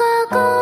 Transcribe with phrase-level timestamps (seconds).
[0.00, 0.59] Aku.